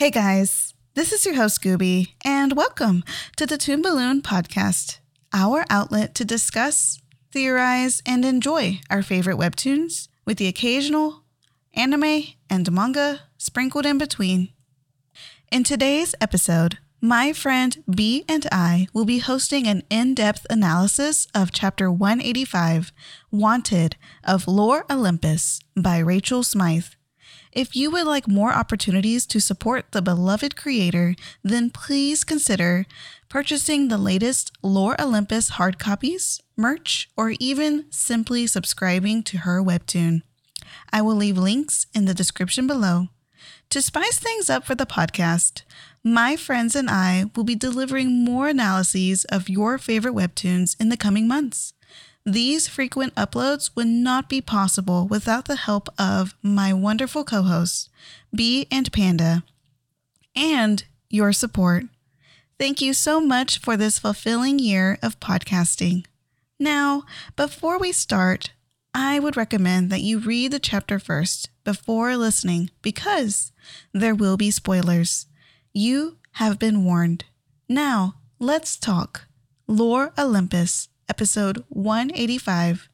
[0.00, 3.04] Hey guys, this is your host Gooby, and welcome
[3.36, 4.98] to the Toon Balloon Podcast,
[5.30, 6.98] our outlet to discuss,
[7.32, 11.24] theorize, and enjoy our favorite webtoons with the occasional
[11.74, 14.48] anime and manga sprinkled in between.
[15.52, 21.28] In today's episode, my friend B and I will be hosting an in depth analysis
[21.34, 22.90] of Chapter 185
[23.30, 26.94] Wanted of Lore Olympus by Rachel Smythe.
[27.52, 32.86] If you would like more opportunities to support the beloved creator, then please consider
[33.28, 40.22] purchasing the latest Lore Olympus hard copies, merch, or even simply subscribing to her webtoon.
[40.92, 43.08] I will leave links in the description below.
[43.70, 45.62] To spice things up for the podcast,
[46.04, 50.96] my friends and I will be delivering more analyses of your favorite webtoons in the
[50.96, 51.72] coming months.
[52.30, 57.88] These frequent uploads would not be possible without the help of my wonderful co hosts,
[58.32, 59.42] Bee and Panda,
[60.36, 61.86] and your support.
[62.56, 66.06] Thank you so much for this fulfilling year of podcasting.
[66.56, 67.02] Now,
[67.34, 68.52] before we start,
[68.94, 73.50] I would recommend that you read the chapter first before listening because
[73.92, 75.26] there will be spoilers.
[75.72, 77.24] You have been warned.
[77.68, 79.26] Now, let's talk.
[79.66, 82.88] Lore Olympus episode 185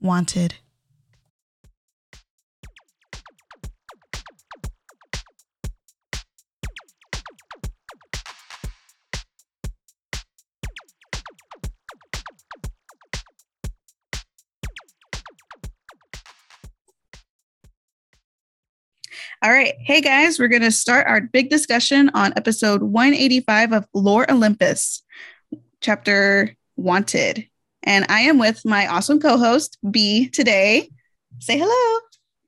[0.00, 0.54] Wanted.
[19.42, 19.74] All right.
[19.80, 25.02] Hey guys, we're going to start our big discussion on episode 185 of Lore Olympus,
[25.80, 27.48] chapter Wanted.
[27.86, 30.90] And I am with my awesome co host, B, today.
[31.38, 32.00] Say hello.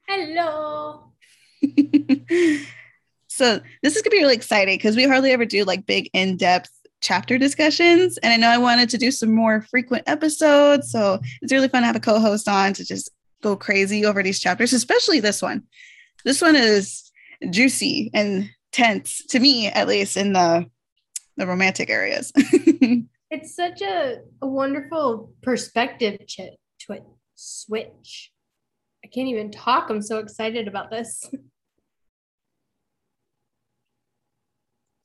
[0.09, 1.13] Hello.
[3.29, 6.11] so, this is going to be really exciting because we hardly ever do like big
[6.13, 8.19] in depth chapter discussions.
[8.19, 10.91] And I know I wanted to do some more frequent episodes.
[10.91, 13.11] So, it's really fun to have a co host on to just
[13.41, 15.63] go crazy over these chapters, especially this one.
[16.25, 17.13] This one is
[17.51, 20.69] juicy and tense to me, at least in the
[21.37, 22.33] the romantic areas.
[23.31, 26.41] It's such a, a wonderful perspective ch-
[26.85, 27.03] twi-
[27.35, 28.33] switch.
[29.05, 29.91] I can't even talk.
[29.91, 31.31] I'm so excited about this.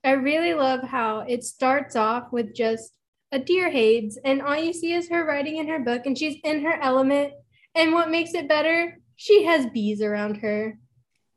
[0.06, 2.94] I really love how it starts off with just
[3.31, 6.38] a dear Hades, and all you see is her writing in her book, and she's
[6.44, 7.34] in her element.
[7.75, 9.00] And what makes it better?
[9.16, 10.78] She has bees around her.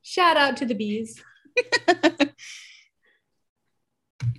[0.02, 1.22] Shout out to the bees.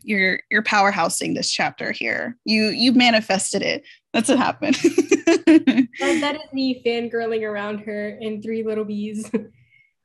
[0.04, 2.38] you're you're powerhousing this chapter here.
[2.46, 3.84] You you've manifested it.
[4.14, 4.76] That's what happened.
[4.76, 9.30] that, that is me fangirling around her in three little bees.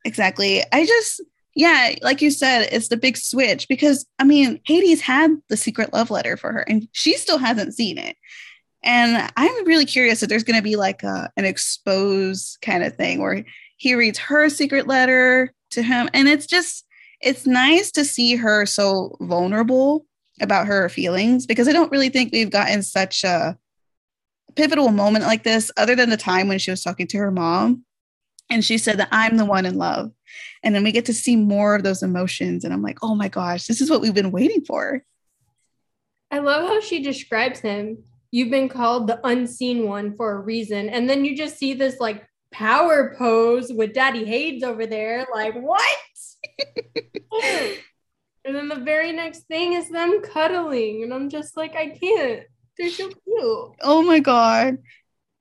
[0.05, 0.63] exactly.
[0.73, 1.23] I just
[1.55, 5.93] yeah, like you said, it's the big switch because I mean, Hades had the secret
[5.93, 8.17] love letter for her and she still hasn't seen it.
[8.83, 12.97] And I'm really curious if there's going to be like a, an expose kind of
[12.97, 13.45] thing where
[13.77, 16.09] he reads her secret letter to him.
[16.13, 16.85] And it's just,
[17.23, 20.07] it's nice to see her so vulnerable
[20.41, 23.57] about her feelings because I don't really think we've gotten such a
[24.57, 27.85] pivotal moment like this other than the time when she was talking to her mom
[28.51, 30.13] and she said that I'm the one in love.
[30.63, 32.65] And then we get to see more of those emotions.
[32.65, 35.03] And I'm like, oh my gosh, this is what we've been waiting for.
[36.31, 38.05] I love how she describes him.
[38.31, 40.89] You've been called the unseen one for a reason.
[40.89, 45.27] And then you just see this like power pose with Daddy Hades over there.
[45.35, 45.97] Like, what?
[48.45, 51.03] and then the very next thing is them cuddling.
[51.03, 52.45] And I'm just like, I can't.
[52.79, 53.77] They're so cute.
[53.83, 54.79] Oh my God.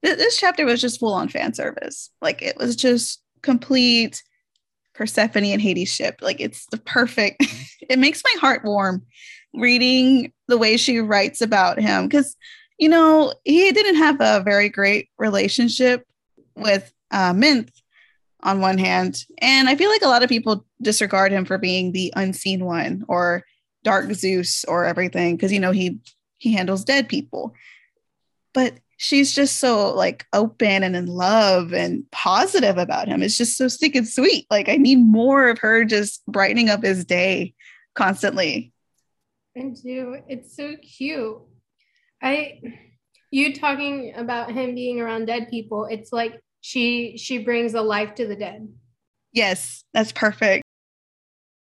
[0.03, 2.09] Th- this chapter was just full on fan service.
[2.21, 4.21] Like it was just complete
[4.93, 6.19] Persephone and Hades ship.
[6.21, 7.43] Like it's the perfect,
[7.89, 9.05] it makes my heart warm
[9.53, 12.09] reading the way she writes about him.
[12.09, 12.35] Cause,
[12.77, 16.05] you know, he didn't have a very great relationship
[16.55, 17.71] with uh, Minth
[18.43, 19.25] on one hand.
[19.39, 23.03] And I feel like a lot of people disregard him for being the unseen one
[23.07, 23.43] or
[23.83, 25.99] Dark Zeus or everything because you know he
[26.37, 27.53] he handles dead people.
[28.53, 33.23] But she's just so like open and in love and positive about him.
[33.23, 34.45] It's just so stinking sweet.
[34.51, 37.53] Like I need more of her just brightening up his day
[37.95, 38.73] constantly.
[39.57, 40.17] I do.
[40.27, 41.37] It's so cute.
[42.21, 42.61] I
[43.31, 48.15] you talking about him being around dead people, it's like she she brings a life
[48.15, 48.67] to the dead.
[49.33, 50.60] Yes, that's perfect.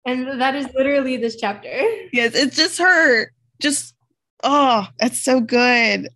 [0.04, 1.68] And that is literally this chapter.
[2.12, 3.32] Yes, it's just her.
[3.60, 3.94] Just
[4.42, 6.08] oh, that's so good.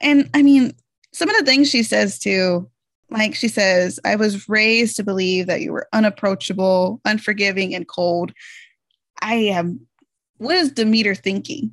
[0.00, 0.74] And I mean,
[1.12, 2.68] some of the things she says too,
[3.10, 8.32] like she says, I was raised to believe that you were unapproachable, unforgiving, and cold.
[9.20, 9.86] I am.
[10.38, 11.72] What is Demeter thinking?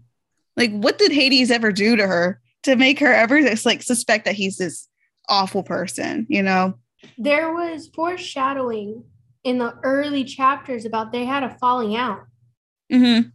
[0.55, 4.25] Like, what did Hades ever do to her to make her ever just like suspect
[4.25, 4.88] that he's this
[5.27, 6.25] awful person?
[6.29, 6.75] You know.
[7.17, 9.03] There was foreshadowing
[9.44, 12.24] in the early chapters about they had a falling out.
[12.91, 13.30] Mm-hmm.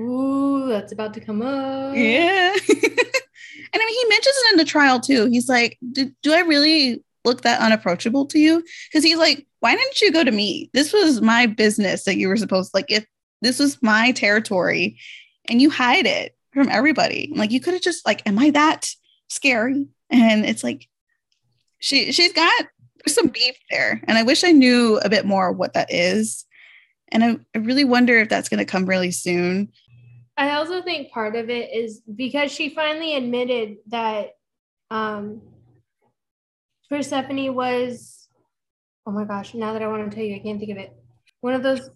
[0.00, 1.96] Ooh, that's about to come up.
[1.96, 2.52] Yeah.
[2.68, 5.26] and I mean, he mentions it in the trial too.
[5.26, 8.64] He's like, do, do I really look that unapproachable to you?
[8.88, 10.70] Because he's like, why didn't you go to me?
[10.72, 13.04] This was my business that you were supposed like if
[13.42, 14.98] this was my territory
[15.46, 17.32] and you hide it from everybody.
[17.34, 18.88] Like you could have just like, am I that
[19.28, 19.88] scary?
[20.08, 20.88] And it's like
[21.78, 22.66] she she's got
[23.08, 24.00] some beef there.
[24.06, 26.44] And I wish I knew a bit more what that is.
[27.12, 29.72] And I, I really wonder if that's gonna come really soon.
[30.36, 34.30] I also think part of it is because she finally admitted that
[34.90, 35.42] um
[36.90, 38.28] Persephone was,
[39.06, 40.92] oh my gosh, now that I want to tell you, I can't think of it.
[41.40, 41.88] One of those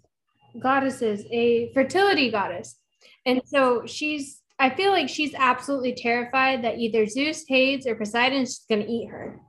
[0.62, 2.78] goddesses, a fertility goddess.
[3.26, 8.64] And so she's, I feel like she's absolutely terrified that either Zeus, Hades, or Poseidon's
[8.68, 9.40] going to eat her.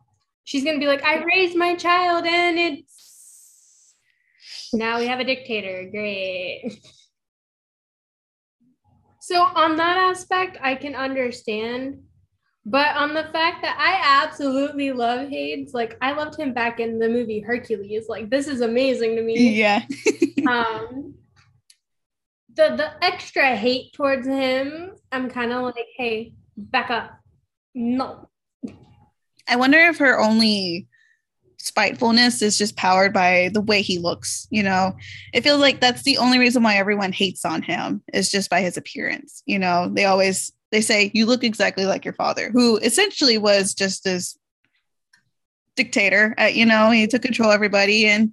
[0.46, 3.94] She's going to be like, I raised my child and it's,
[4.74, 5.90] now we have a dictator.
[5.92, 6.80] Great.
[9.22, 12.04] So, on that aspect, I can understand
[12.66, 16.98] but on the fact that I absolutely love Hades, like I loved him back in
[16.98, 18.08] the movie Hercules.
[18.10, 19.60] Like this is amazing to me.
[19.60, 19.84] Yeah.
[20.48, 21.14] um
[22.56, 27.20] the the extra hate towards him, I'm kind of like, hey, back up.
[27.76, 28.30] No.
[29.48, 30.88] I wonder if her only
[31.58, 34.96] spitefulness is just powered by the way he looks, you know.
[35.34, 38.62] It feels like that's the only reason why everyone hates on him is just by
[38.62, 39.42] his appearance.
[39.46, 43.74] You know, they always they say you look exactly like your father, who essentially was
[43.74, 44.38] just this
[45.76, 46.36] dictator.
[46.40, 48.32] Uh, you know, he took control of everybody, and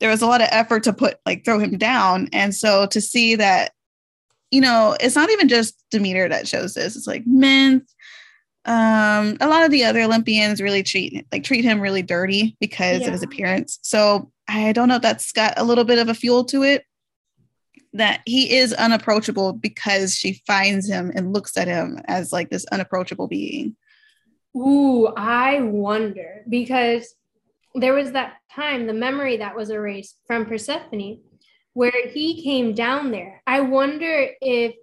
[0.00, 2.28] there was a lot of effort to put like throw him down.
[2.32, 3.72] And so to see that,
[4.50, 6.96] you know, it's not even just Demeter that shows this.
[6.96, 7.86] It's like Minth.
[8.66, 13.00] Um, a lot of the other Olympians really treat like treat him really dirty because
[13.00, 13.08] yeah.
[13.08, 13.78] of his appearance.
[13.82, 16.84] So I don't know if that's got a little bit of a fuel to it
[17.94, 22.66] that he is unapproachable because she finds him and looks at him as like this
[22.72, 23.76] unapproachable being.
[24.56, 27.14] Ooh, I wonder because
[27.74, 31.20] there was that time, the memory that was erased from Persephone,
[31.72, 33.42] where he came down there.
[33.46, 34.74] I wonder if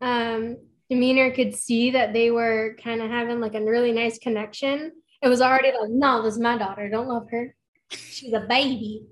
[0.00, 0.56] um,
[0.90, 4.92] Demeter could see that they were kind of having like a really nice connection.
[5.22, 6.88] It was already like, no, this is my daughter.
[6.88, 7.54] Don't love her.
[7.90, 9.04] She's a baby.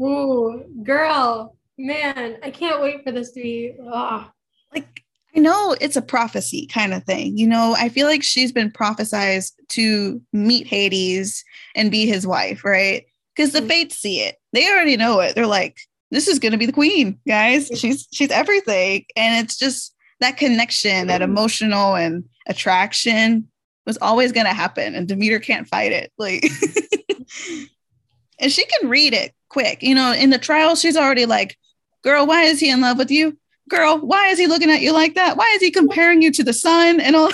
[0.00, 3.74] Ooh, girl, man, I can't wait for this to be.
[3.80, 4.30] Oh.
[4.74, 5.02] Like,
[5.36, 7.36] I know it's a prophecy kind of thing.
[7.36, 11.44] You know, I feel like she's been prophesized to meet Hades
[11.74, 13.04] and be his wife, right?
[13.36, 13.68] Because the mm-hmm.
[13.68, 14.36] fates see it.
[14.52, 15.34] They already know it.
[15.34, 15.76] They're like,
[16.10, 17.70] this is going to be the queen, guys.
[17.74, 21.30] She's she's everything, and it's just that connection, that mm-hmm.
[21.30, 23.48] emotional and attraction
[23.86, 26.12] was always going to happen, and Demeter can't fight it.
[26.18, 26.44] Like,
[28.38, 29.82] and she can read it quick.
[29.82, 31.56] You know, in the trial, she's already like,
[32.02, 33.36] Girl, why is he in love with you?
[33.68, 35.36] Girl, why is he looking at you like that?
[35.36, 37.30] Why is he comparing you to the sun and all?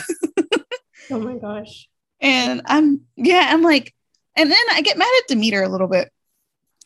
[1.11, 1.88] oh my gosh.
[2.20, 3.94] And I'm, yeah, I'm like,
[4.37, 6.11] and then I get mad at Demeter a little bit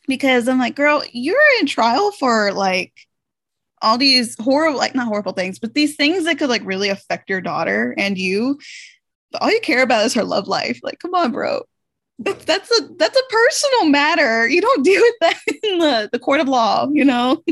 [0.07, 2.93] because I'm like, girl, you're in trial for like
[3.83, 7.31] all these horrible, like not horrible things, but these things that could like really affect
[7.31, 8.59] your daughter and you.
[9.33, 10.81] But all you care about is her love life.
[10.83, 11.63] Like, come on, bro
[12.19, 14.49] that's a that's a personal matter.
[14.49, 17.43] You don't deal with that in the, the court of law, you know.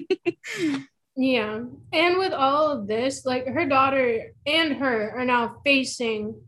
[1.16, 1.60] yeah.
[1.92, 6.40] And with all of this, like her daughter and her are now facing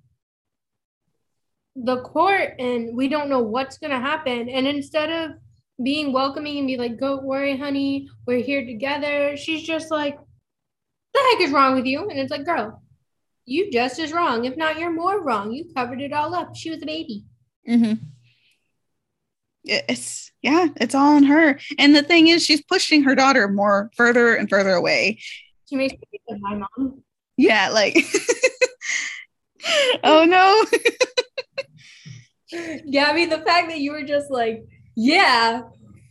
[1.77, 4.49] the court and we don't know what's gonna happen.
[4.49, 5.37] And instead of
[5.83, 10.19] being welcoming and be like, don't worry, honey, we're here together, she's just like,
[11.15, 12.09] the heck is wrong with you?
[12.09, 12.83] And it's like, girl,
[13.45, 14.45] you just as wrong.
[14.45, 15.53] If not, you're more wrong.
[15.53, 16.55] You covered it all up.
[16.55, 17.25] She was a baby.
[17.67, 17.95] Mm-hmm.
[19.65, 21.59] It's yeah, it's all on her.
[21.79, 25.19] And the thing is, she's pushing her daughter more further and further away.
[25.69, 27.03] She makes me think of my mom.
[27.37, 27.97] Yeah, like
[30.05, 30.65] oh no.
[32.91, 34.65] Gabby, the fact that you were just like,
[35.01, 35.63] yeah,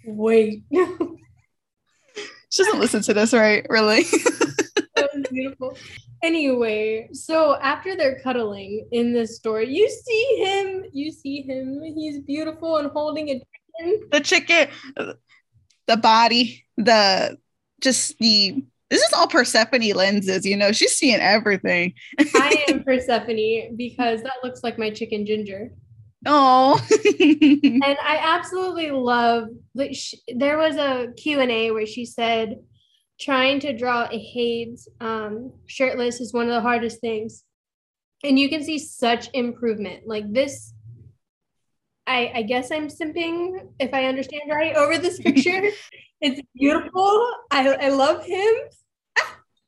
[0.05, 0.63] wait.
[0.71, 3.65] she doesn't listen to this, right?
[3.69, 4.03] Really?
[4.95, 5.77] that was beautiful.
[6.23, 12.19] Anyway, so after they're cuddling in this story, you see him, you see him, he's
[12.19, 14.07] beautiful and holding a chicken.
[14.09, 14.69] The chicken,
[15.87, 17.37] the body, the
[17.81, 21.93] just the this is all Persephone lenses, you know, she's seeing everything.
[22.19, 25.73] I am Persephone because that looks like my chicken ginger.
[26.25, 26.79] Oh.
[27.19, 29.95] and I absolutely love like
[30.35, 32.57] there was a Q&A where she said
[33.19, 37.43] trying to draw a Hades um, shirtless is one of the hardest things.
[38.23, 40.07] And you can see such improvement.
[40.07, 40.73] Like this,
[42.05, 45.69] I, I guess I'm simping, if I understand right, over this picture.
[46.21, 47.31] it's beautiful.
[47.51, 48.53] I, I love him.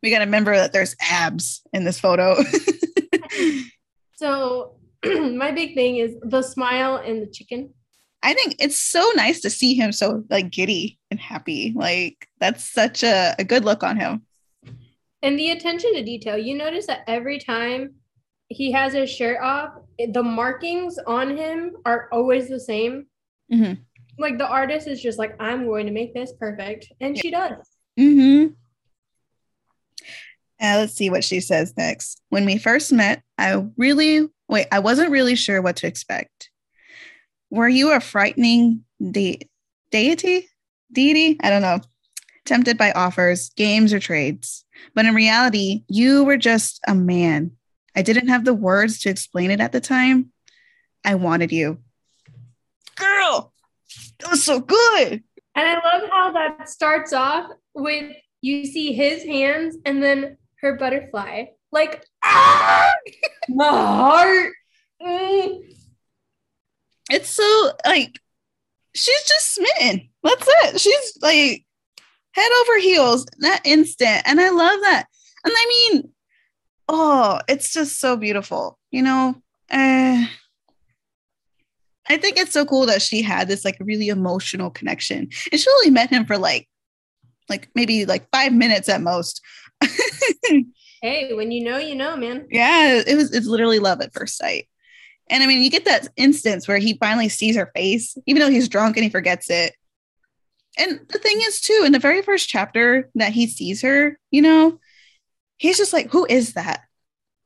[0.02, 2.38] We got to remember that there's abs in this photo.
[4.16, 7.74] so, my big thing is the smile and the chicken.
[8.22, 11.74] I think it's so nice to see him so like giddy and happy.
[11.76, 14.26] Like that's such a, a good look on him.
[15.22, 16.38] And the attention to detail.
[16.38, 17.96] You notice that every time
[18.50, 19.72] he has his shirt off,
[20.14, 23.06] the markings on him are always the same.
[23.52, 23.82] Mm-hmm.
[24.18, 26.92] Like the artist is just like, I'm going to make this perfect.
[27.00, 27.22] And yeah.
[27.22, 27.70] she does.
[27.98, 28.54] Mm-hmm.
[30.62, 32.22] Uh, let's see what she says next.
[32.30, 36.50] When we first met, I really, wait, I wasn't really sure what to expect.
[37.50, 39.48] Were you a frightening de-
[39.92, 40.50] deity?
[40.92, 41.38] Deity?
[41.42, 41.80] I don't know.
[42.46, 44.66] Tempted by offers, games, or trades.
[44.96, 47.52] But in reality, you were just a man.
[47.96, 50.32] I didn't have the words to explain it at the time.
[51.06, 51.80] I wanted you.
[52.96, 53.54] Girl,
[54.20, 55.24] that was so good.
[55.56, 60.78] And I love how that starts off with you see his hands and then her
[60.78, 61.46] butterfly.
[61.72, 62.92] Like, ah,
[63.50, 64.54] my heart.
[65.02, 65.70] Mm
[67.10, 68.20] it's so like
[68.96, 70.10] she's just smitten.
[70.24, 70.80] That's it.
[70.80, 71.66] She's like
[72.32, 74.22] head over heels that instant.
[74.26, 75.06] And I love that.
[75.44, 76.12] And I mean,
[76.88, 79.36] oh, it's just so beautiful, you know?
[79.72, 80.26] Uh,
[82.12, 85.30] I think it's so cool that she had this like really emotional connection.
[85.52, 86.68] And she only met him for like
[87.48, 89.42] like maybe like five minutes at most.
[91.02, 92.48] hey, when you know, you know, man.
[92.50, 94.68] Yeah, it was it's literally love at first sight.
[95.30, 98.50] And I mean, you get that instance where he finally sees her face, even though
[98.50, 99.74] he's drunk and he forgets it.
[100.78, 104.42] And the thing is, too, in the very first chapter that he sees her, you
[104.42, 104.80] know,
[105.58, 106.82] he's just like, who is that?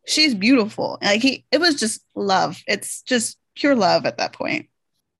[0.07, 0.97] She's beautiful.
[1.01, 2.61] Like he, it was just love.
[2.67, 4.69] It's just pure love at that point.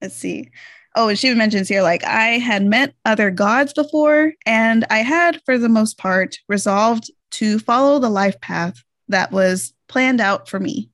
[0.02, 0.52] Let's see.
[0.96, 5.42] Oh, and she mentions here, like, I had met other gods before, and I had,
[5.44, 8.76] for the most part, resolved to follow the life path
[9.08, 10.92] that was planned out for me.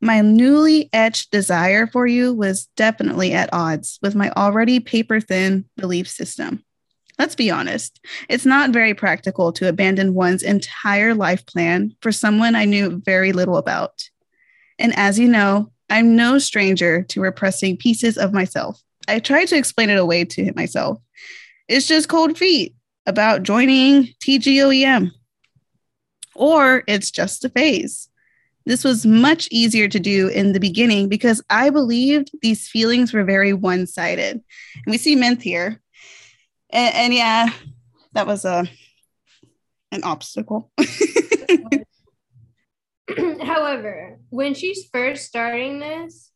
[0.00, 5.66] My newly etched desire for you was definitely at odds with my already paper thin
[5.76, 6.64] belief system.
[7.18, 12.54] Let's be honest, it's not very practical to abandon one's entire life plan for someone
[12.54, 14.08] I knew very little about.
[14.78, 18.82] And as you know, I'm no stranger to repressing pieces of myself.
[19.06, 20.98] I tried to explain it away to myself.
[21.68, 22.74] It's just cold feet
[23.06, 25.12] about joining TGOEM.
[26.34, 28.08] Or it's just a phase.
[28.66, 33.22] This was much easier to do in the beginning because I believed these feelings were
[33.22, 34.32] very one sided.
[34.32, 35.80] And we see Mint here.
[36.70, 37.50] And, and yeah,
[38.14, 38.66] that was a
[39.92, 40.72] an obstacle.
[43.42, 46.30] However, when she's first starting this,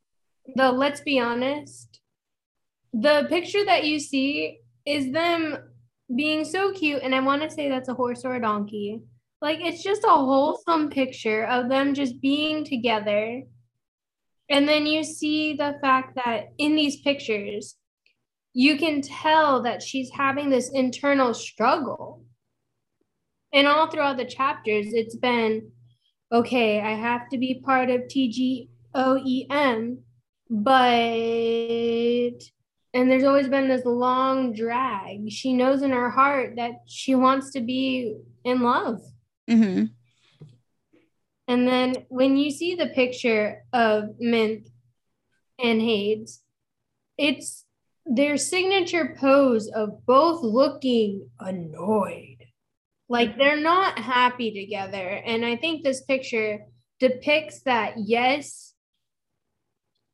[0.55, 2.01] the let's be honest,
[2.93, 5.59] the picture that you see is them
[6.15, 7.03] being so cute.
[7.03, 9.03] And I want to say that's a horse or a donkey.
[9.41, 13.43] Like it's just a wholesome picture of them just being together.
[14.51, 17.77] And then you see the fact that in these pictures,
[18.55, 22.25] you can tell that she's having this internal struggle.
[23.53, 25.71] And all throughout the chapters, it's been
[26.31, 29.99] okay, I have to be part of TGOEM,
[30.51, 30.83] but
[32.95, 35.31] and there's always been this long drag.
[35.31, 39.03] She knows in her heart that she wants to be in love.
[39.49, 39.85] Mm-hmm.
[41.49, 44.69] And then when you see the picture of Mint
[45.59, 46.43] and Hades,
[47.17, 47.65] it's
[48.05, 52.28] their signature pose of both looking annoyed.
[53.09, 55.23] Like they're not happy together.
[55.25, 56.61] And I think this picture
[57.00, 58.75] depicts that, yes,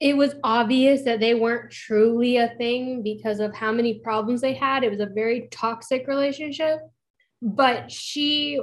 [0.00, 4.54] it was obvious that they weren't truly a thing because of how many problems they
[4.54, 4.84] had.
[4.84, 6.80] It was a very toxic relationship.
[7.40, 8.60] But she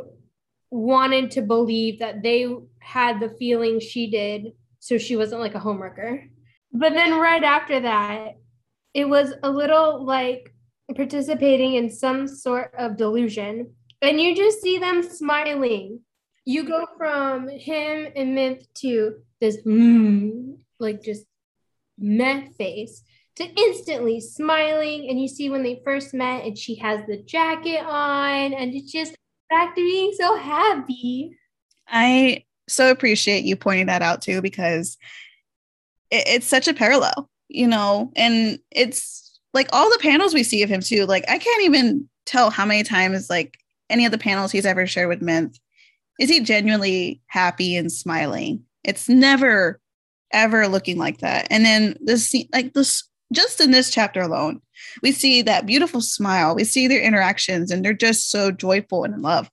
[0.70, 2.48] wanted to believe that they
[2.80, 6.30] had the feeling she did, so she wasn't like a homewrecker.
[6.72, 8.38] But then right after that,
[8.94, 10.54] it was a little like
[10.96, 13.74] participating in some sort of delusion.
[14.02, 16.00] And you just see them smiling.
[16.46, 21.26] You go from him and myth to this mm, like just
[22.00, 23.04] meh face
[23.36, 25.08] to instantly smiling.
[25.10, 28.92] And you see when they first met, and she has the jacket on, and it's
[28.92, 29.16] just
[29.50, 31.38] back to being so happy.
[31.88, 34.98] I so appreciate you pointing that out too, because
[36.10, 40.64] it, it's such a parallel, you know, and it's like all the panels we see
[40.64, 41.06] of him too.
[41.06, 43.58] Like I can't even tell how many times, like
[43.92, 45.60] any of the panels he's ever shared with Mint,
[46.20, 48.64] is he genuinely happy and smiling?
[48.84, 49.80] It's never
[50.32, 51.48] ever looking like that.
[51.50, 54.62] And then this, like this, just in this chapter alone,
[55.04, 56.56] we see that beautiful smile.
[56.56, 59.50] We see their interactions, and they're just so joyful and in love.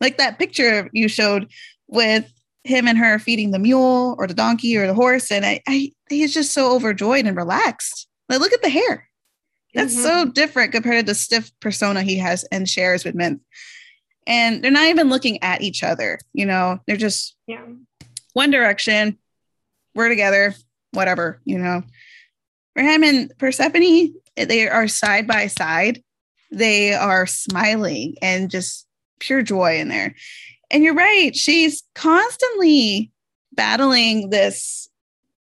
[0.00, 1.50] Like that picture you showed
[1.88, 2.30] with
[2.64, 5.92] him and her feeding the mule or the donkey or the horse, and I, I
[6.08, 8.08] he's just so overjoyed and relaxed.
[8.28, 9.08] Like, look at the hair.
[9.74, 10.02] That's mm-hmm.
[10.02, 13.40] so different compared to the stiff persona he has and shares with men.
[14.28, 17.64] And they're not even looking at each other, you know, they're just yeah.
[18.34, 19.18] one direction.
[19.94, 20.54] We're together,
[20.92, 21.82] whatever, you know.
[22.76, 26.04] For him and Persephone, they are side by side.
[26.52, 28.86] They are smiling and just
[29.18, 30.14] pure joy in there.
[30.70, 33.10] And you're right, she's constantly
[33.54, 34.88] battling this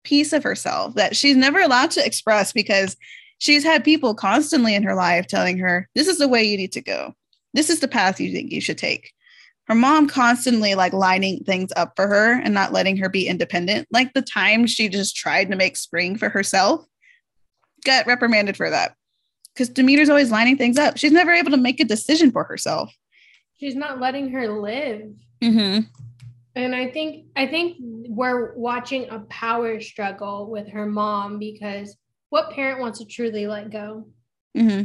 [0.03, 2.97] piece of herself that she's never allowed to express because
[3.37, 6.71] she's had people constantly in her life telling her, this is the way you need
[6.71, 7.13] to go.
[7.53, 9.11] This is the path you think you should take.
[9.67, 13.87] Her mom constantly like lining things up for her and not letting her be independent.
[13.91, 16.85] Like the time she just tried to make spring for herself,
[17.85, 18.95] got reprimanded for that.
[19.53, 20.97] Because Demeter's always lining things up.
[20.97, 22.93] She's never able to make a decision for herself.
[23.59, 25.11] She's not letting her live.
[25.41, 25.81] Mm-hmm.
[26.55, 31.95] And I think I think we're watching a power struggle with her mom because
[32.29, 34.07] what parent wants to truly let go?
[34.57, 34.83] Mm-hmm.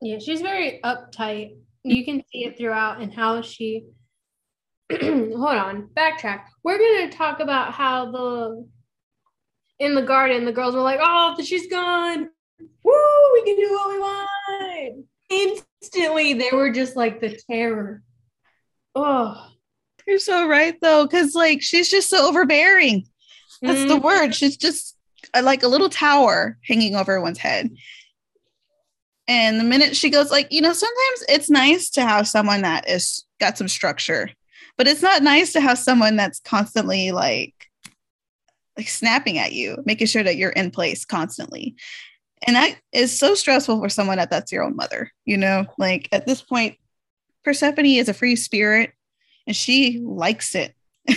[0.00, 1.56] Yeah, she's very uptight.
[1.82, 3.86] You can see it throughout and how she.
[4.92, 6.44] hold on, backtrack.
[6.62, 8.68] We're gonna talk about how the
[9.78, 12.28] in the garden the girls were like, "Oh, she's gone.
[12.58, 18.02] Woo, we can do what we want." Instantly, they were just like the terror.
[18.94, 19.50] Oh,
[20.06, 23.06] you're so right though, because like she's just so overbearing.
[23.62, 23.88] That's mm-hmm.
[23.88, 24.34] the word.
[24.34, 24.96] She's just
[25.34, 27.70] like a little tower hanging over one's head.
[29.28, 32.88] And the minute she goes, like, you know, sometimes it's nice to have someone that
[32.88, 34.30] is got some structure,
[34.76, 37.54] but it's not nice to have someone that's constantly like
[38.76, 41.76] like snapping at you, making sure that you're in place constantly.
[42.46, 46.08] And that is so stressful for someone that that's your own mother, you know, like
[46.12, 46.76] at this point,
[47.44, 48.92] Persephone is a free spirit
[49.46, 50.74] and she likes it.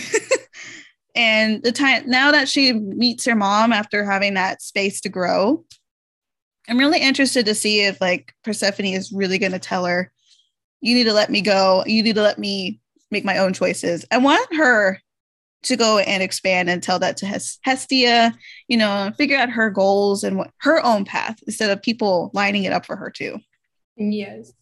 [1.14, 5.64] and the time now that she meets her mom after having that space to grow,
[6.70, 10.12] I'm really interested to see if like Persephone is really going to tell her,
[10.80, 11.82] you need to let me go.
[11.84, 12.80] You need to let me
[13.10, 14.06] make my own choices.
[14.12, 15.00] I want her
[15.64, 17.26] to go and expand and tell that to
[17.62, 18.32] Hestia,
[18.68, 22.64] you know, figure out her goals and what her own path instead of people lining
[22.64, 23.38] it up for her too.
[23.96, 24.52] Yes.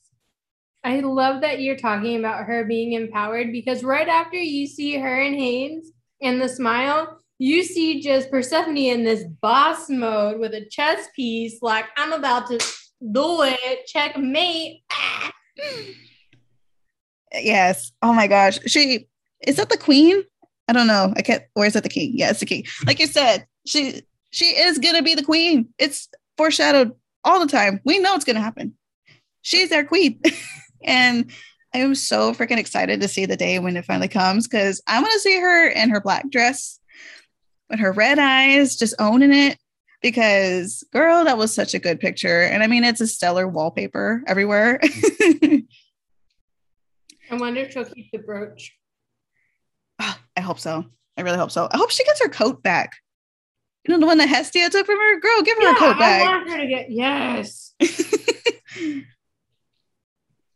[0.83, 5.21] I love that you're talking about her being empowered because right after you see her
[5.21, 5.93] and Hades
[6.23, 11.63] and the smile, you see just Persephone in this boss mode with a chess piece,
[11.63, 14.83] like I'm about to do it, checkmate.
[14.93, 15.33] Ah.
[17.33, 17.93] Yes.
[18.03, 18.59] Oh my gosh.
[18.67, 19.07] She
[19.47, 20.23] is that the queen?
[20.67, 21.13] I don't know.
[21.17, 21.45] I can't.
[21.55, 22.13] Where's that the king?
[22.15, 22.65] Yeah, it's the king.
[22.87, 25.69] Like you said, she she is gonna be the queen.
[25.79, 26.93] It's foreshadowed
[27.25, 27.81] all the time.
[27.85, 28.75] We know it's gonna happen.
[29.43, 30.21] She's our queen.
[30.85, 31.33] And
[31.75, 35.01] I am so freaking excited to see the day when it finally comes because I
[35.01, 36.78] want to see her in her black dress
[37.71, 39.59] with her red eyes, just owning it.
[40.01, 42.43] Because, girl, that was such a good picture.
[42.43, 44.79] And I mean, it's a stellar wallpaper everywhere.
[44.83, 45.65] I
[47.33, 48.77] wonder if she'll keep the brooch.
[49.99, 50.85] Oh, I hope so.
[51.17, 51.69] I really hope so.
[51.71, 52.93] I hope she gets her coat back.
[53.85, 55.21] You know, the one that Hestia took from her?
[55.21, 56.23] Girl, give her yeah, her coat back.
[56.23, 57.75] I want her to get, yes.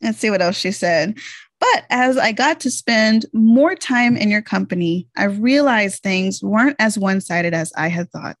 [0.01, 1.17] Let's see what else she said.
[1.63, 6.75] But as I got to spend more time in your company, I realized things weren't
[6.77, 8.37] as one sided as I had thought.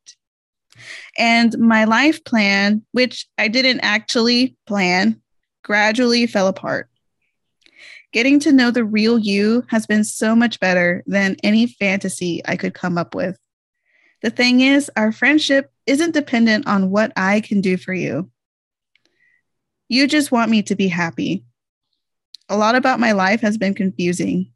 [1.17, 5.21] And my life plan, which I didn't actually plan,
[5.63, 6.89] gradually fell apart.
[8.11, 12.57] Getting to know the real you has been so much better than any fantasy I
[12.57, 13.37] could come up with.
[14.21, 18.29] The thing is, our friendship isn't dependent on what I can do for you.
[19.87, 21.45] You just want me to be happy
[22.49, 24.51] a lot about my life has been confusing.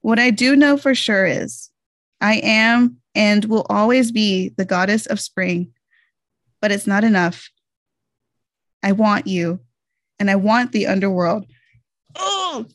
[0.00, 1.70] What I do know for sure is
[2.20, 5.72] I am and will always be the goddess of spring,
[6.60, 7.50] but it's not enough.
[8.82, 9.60] I want you,
[10.18, 11.46] and I want the underworld.
[12.14, 12.66] Oh,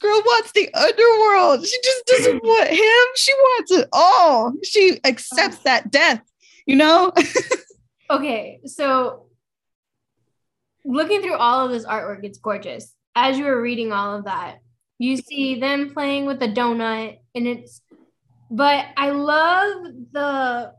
[0.00, 1.66] girl wants the underworld.
[1.66, 3.06] She just doesn't want him.
[3.16, 4.52] She wants it all.
[4.62, 6.22] She accepts that death,
[6.66, 7.12] you know?
[8.10, 9.26] okay, so
[10.84, 14.58] looking through all of this artwork, it's gorgeous as you were reading all of that,
[14.98, 17.80] you see them playing with the donut, and it's.
[18.50, 20.74] But I love the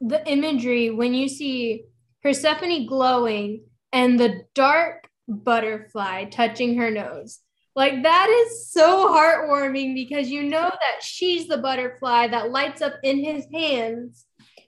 [0.00, 1.84] the imagery when you see
[2.22, 7.40] Persephone glowing and the dark butterfly touching her nose.
[7.74, 12.94] Like that is so heartwarming because you know that she's the butterfly that lights up
[13.02, 14.24] in his hands.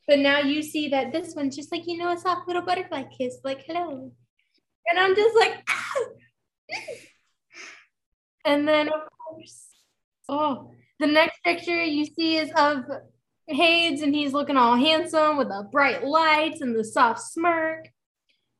[0.07, 3.05] But now you see that this one's just like, you know, a soft little butterfly
[3.17, 4.11] kiss, like, hello.
[4.91, 5.95] And I'm just like, ah!
[8.45, 9.69] And then of course,
[10.29, 12.85] oh, the next picture you see is of
[13.47, 17.89] Hades and he's looking all handsome with the bright lights and the soft smirk.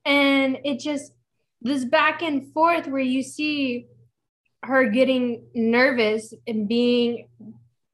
[0.05, 1.13] And it just,
[1.61, 3.87] this back and forth where you see
[4.63, 7.29] her getting nervous and being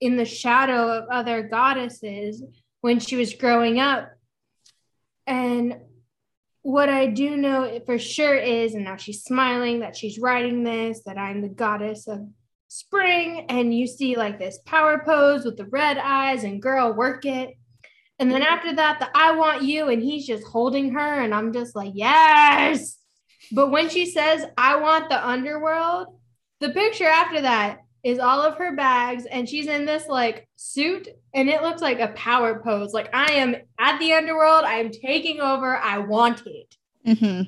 [0.00, 2.42] in the shadow of other goddesses
[2.80, 4.10] when she was growing up.
[5.26, 5.78] And
[6.64, 11.02] what I do know for sure is, and now she's smiling that she's writing this,
[11.04, 12.26] that I'm the goddess of
[12.68, 13.44] spring.
[13.50, 17.50] And you see like this power pose with the red eyes and girl, work it.
[18.18, 21.20] And then after that, the I want you, and he's just holding her.
[21.20, 22.96] And I'm just like, yes.
[23.52, 26.18] But when she says, I want the underworld,
[26.60, 31.08] the picture after that is all of her bags and she's in this like suit
[31.32, 32.92] and it looks like a power pose.
[32.92, 34.64] Like i am at the underworld.
[34.64, 35.76] I am taking over.
[35.78, 36.76] I want it.
[37.06, 37.42] Mm-hmm.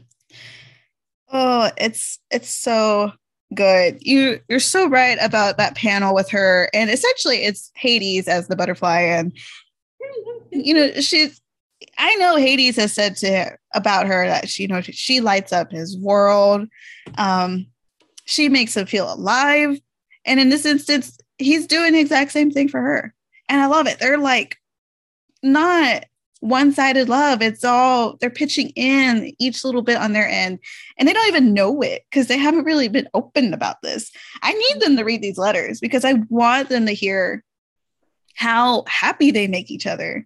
[1.32, 3.12] oh it's it's so
[3.54, 3.98] good.
[4.00, 8.56] You you're so right about that panel with her and essentially it's hades as the
[8.56, 9.36] butterfly and
[10.50, 11.40] you know she's
[11.98, 15.52] i know hades has said to her, about her that she you know she lights
[15.52, 16.66] up his world.
[17.18, 17.66] Um
[18.24, 19.78] she makes him feel alive.
[20.26, 23.14] And in this instance, he's doing the exact same thing for her.
[23.48, 23.98] And I love it.
[23.98, 24.58] They're like
[25.42, 26.04] not
[26.40, 27.40] one sided love.
[27.42, 30.58] It's all they're pitching in each little bit on their end.
[30.98, 34.10] And they don't even know it because they haven't really been open about this.
[34.42, 37.42] I need them to read these letters because I want them to hear
[38.34, 40.24] how happy they make each other.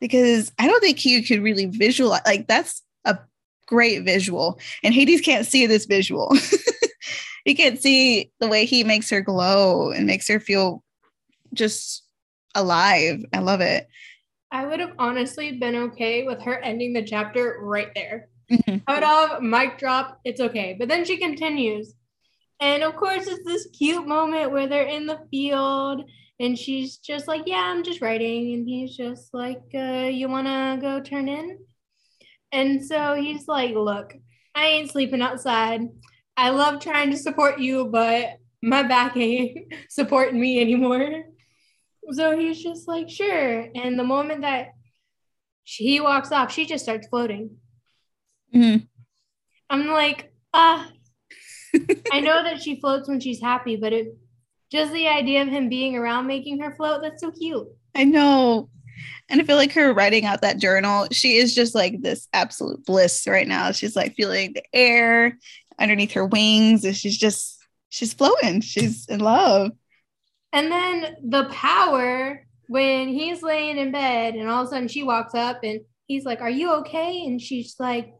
[0.00, 3.18] Because I don't think you could really visualize like that's a
[3.66, 4.58] great visual.
[4.82, 6.34] And Hades can't see this visual.
[7.44, 10.82] you can see the way he makes her glow and makes her feel
[11.54, 12.04] just
[12.54, 13.24] alive.
[13.32, 13.88] I love it.
[14.50, 18.28] I would have honestly been okay with her ending the chapter right there.
[18.50, 18.78] Mm-hmm.
[18.86, 20.74] Cut off, mic drop, it's okay.
[20.78, 21.94] But then she continues.
[22.60, 26.02] And of course, it's this cute moment where they're in the field
[26.40, 28.54] and she's just like, Yeah, I'm just writing.
[28.54, 31.58] And he's just like, uh, You want to go turn in?
[32.50, 34.14] And so he's like, Look,
[34.54, 35.82] I ain't sleeping outside.
[36.38, 41.24] I love trying to support you, but my back ain't supporting me anymore.
[42.12, 43.68] So he's just like, sure.
[43.74, 44.68] And the moment that
[45.64, 47.56] she walks off, she just starts floating.
[48.54, 48.84] Mm-hmm.
[49.68, 50.88] I'm like, ah.
[52.12, 54.16] I know that she floats when she's happy, but it
[54.70, 57.66] just the idea of him being around making her float, that's so cute.
[57.96, 58.70] I know.
[59.28, 62.86] And I feel like her writing out that journal, she is just like this absolute
[62.86, 63.72] bliss right now.
[63.72, 65.36] She's like feeling the air
[65.78, 69.72] underneath her wings and she's just she's floating she's in love.
[70.52, 75.02] And then the power when he's laying in bed and all of a sudden she
[75.02, 77.24] walks up and he's like are you okay?
[77.26, 78.12] And she's like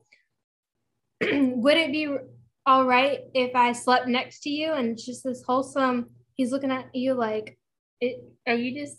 [1.23, 2.09] would it be
[2.67, 4.73] all right if i slept next to you?
[4.73, 7.59] And just this wholesome he's looking at you like
[8.01, 8.99] it, are you just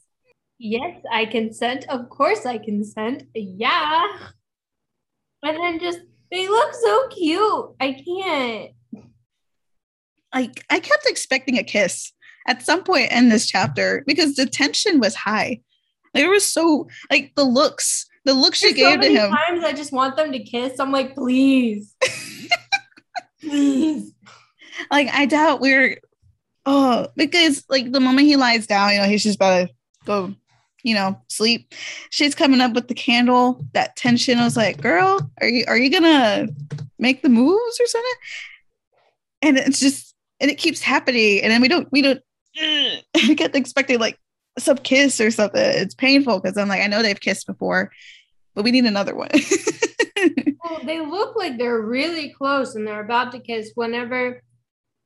[0.57, 1.85] yes i consent.
[1.89, 3.23] Of course i consent.
[3.33, 4.07] Yeah.
[5.41, 5.99] And then just
[6.31, 7.65] they look so cute.
[7.79, 8.71] I can't.
[10.31, 12.13] I I kept expecting a kiss
[12.47, 15.61] at some point in this chapter because the tension was high.
[16.13, 19.31] Like, it was so like the looks, the looks There's she gave so to him.
[19.31, 20.79] Times I just want them to kiss.
[20.79, 21.95] I'm like, please,
[23.41, 24.13] please.
[24.91, 25.99] Like I doubt we're.
[26.65, 29.73] Oh, because like the moment he lies down, you know, he's just about to
[30.05, 30.35] go
[30.83, 31.73] you know, sleep.
[32.09, 34.39] She's coming up with the candle, that tension.
[34.39, 36.47] I was like, girl, are you are you gonna
[36.97, 38.11] make the moves or something?
[39.41, 41.41] And it's just and it keeps happening.
[41.41, 42.21] And then we don't we don't
[42.59, 44.17] we kept expecting like
[44.57, 45.61] some kiss or something.
[45.61, 47.91] It's painful because I'm like, I know they've kissed before,
[48.55, 49.29] but we need another one.
[50.63, 54.41] well, they look like they're really close and they're about to kiss whenever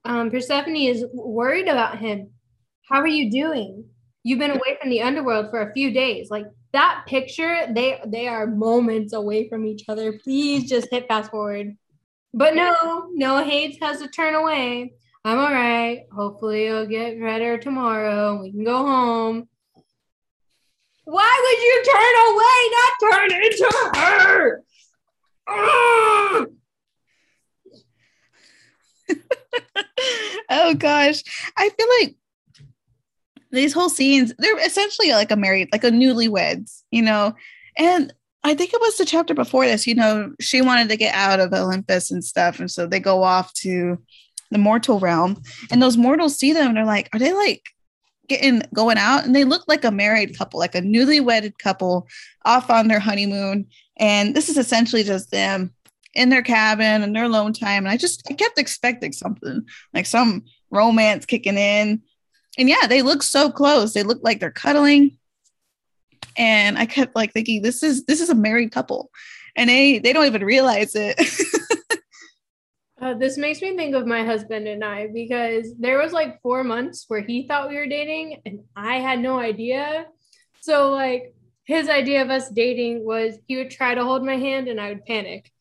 [0.06, 2.32] um, Persephone is worried about him.
[2.90, 3.86] How are you doing?
[4.24, 6.32] You've been away from the underworld for a few days.
[6.32, 10.14] Like that picture, they they are moments away from each other.
[10.14, 11.76] Please just hit fast forward.
[12.34, 14.94] But no, no Hades has to turn away.
[15.26, 16.06] I'm all right.
[16.12, 18.42] Hopefully it'll get better tomorrow.
[18.42, 19.48] We can go home.
[21.06, 24.64] Why would you turn away, not turn into her?
[30.50, 31.22] oh gosh.
[31.58, 32.16] I feel like
[33.54, 37.36] these whole scenes, they're essentially like a married, like a newlyweds, you know,
[37.78, 38.14] and
[38.44, 41.40] I think it was the chapter before this, you know, she wanted to get out
[41.40, 42.60] of Olympus and stuff.
[42.60, 43.98] And so they go off to
[44.52, 45.42] the mortal realm.
[45.72, 47.64] And those mortals see them and they're like, are they like
[48.28, 49.26] getting going out?
[49.26, 52.08] And they look like a married couple, like a newly wedded couple
[52.46, 53.68] off on their honeymoon.
[53.98, 55.74] And this is essentially just them
[56.14, 57.86] in their cabin and their alone time.
[57.86, 62.02] And I just I kept expecting something like some romance kicking in.
[62.58, 63.94] And yeah, they look so close.
[63.94, 65.18] They look like they're cuddling
[66.38, 69.12] and I kept like thinking this is this is a married couple,
[69.56, 71.20] and they they don't even realize it.
[73.02, 76.64] uh, this makes me think of my husband and I because there was like four
[76.64, 80.08] months where he thought we were dating and I had no idea.
[80.62, 81.34] So like
[81.66, 84.90] his idea of us dating was he would try to hold my hand and I
[84.90, 85.52] would panic.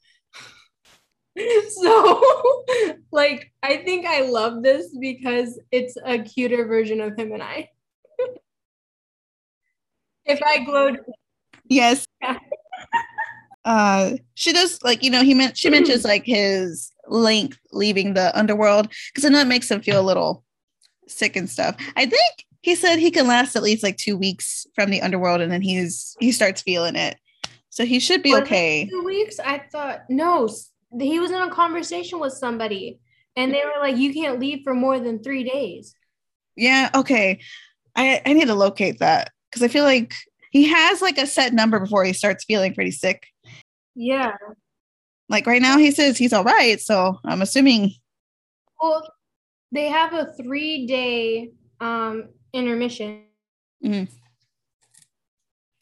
[1.69, 2.65] so
[3.13, 7.71] like I think I love this because it's a cuter version of him and I
[10.25, 11.01] if I glowed.
[11.65, 12.07] Yes.
[12.21, 12.39] Yeah.
[13.65, 18.37] uh, she does like you know he meant she mentions like his length leaving the
[18.39, 20.45] underworld because I know it makes him feel a little
[21.09, 21.77] sick and stuff.
[21.97, 25.41] I think he said he can last at least like two weeks from the underworld
[25.41, 27.17] and then he's he starts feeling it.
[27.71, 28.87] So he should be okay.
[28.91, 29.41] Two weeks?
[29.41, 30.49] I thought no.
[31.01, 33.01] He was in a conversation with somebody
[33.37, 35.95] and they were like, you can't leave for more than three days.
[36.57, 37.41] Yeah, okay.
[37.97, 40.15] I, I need to locate that because I feel like
[40.51, 43.27] he has like a set number before he starts feeling pretty sick.
[43.95, 44.35] Yeah.
[45.29, 46.81] Like right now, he says he's all right.
[46.81, 47.93] So I'm assuming.
[48.81, 49.07] Well,
[49.71, 53.25] they have a three day um, intermission.
[53.85, 54.13] Mm-hmm.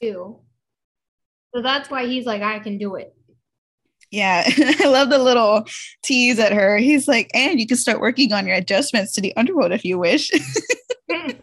[0.00, 0.38] Too.
[1.54, 3.14] So that's why he's like, I can do it.
[4.10, 4.42] Yeah,
[4.80, 5.64] I love the little
[6.02, 6.78] tease at her.
[6.78, 9.98] He's like, and you can start working on your adjustments to the underworld if you
[9.98, 10.30] wish.
[11.10, 11.34] I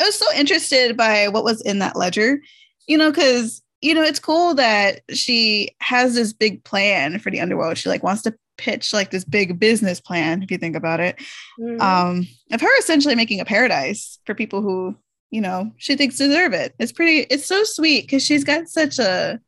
[0.00, 2.40] was so interested by what was in that ledger,
[2.86, 7.40] you know, because you know it's cool that she has this big plan for the
[7.40, 7.78] underworld.
[7.78, 11.16] She like wants to pitch like this big business plan, if you think about it,
[11.58, 11.80] mm-hmm.
[11.80, 14.96] um, of her essentially making a paradise for people who
[15.30, 16.74] you know she thinks deserve it.
[16.78, 17.20] It's pretty.
[17.30, 19.40] It's so sweet because she's got such a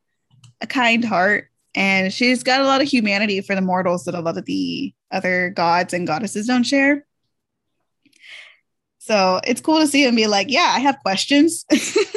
[0.61, 4.19] a kind heart and she's got a lot of humanity for the mortals that a
[4.19, 7.05] lot of the other gods and goddesses don't share.
[8.97, 11.65] So it's cool to see him be like, yeah, I have questions.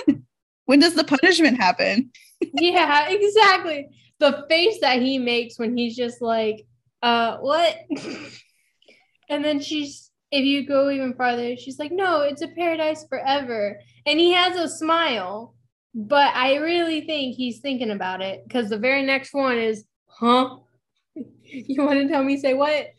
[0.64, 2.10] when does the punishment happen?
[2.54, 3.90] yeah, exactly.
[4.18, 6.66] The face that he makes when he's just like,
[7.02, 7.76] uh, what?
[9.28, 13.78] and then she's, if you go even farther, she's like, no, it's a paradise forever.
[14.06, 15.54] And he has a smile,
[15.94, 20.56] but I really think he's thinking about it because the very next one is, huh?
[21.14, 22.90] you want to tell me, say what?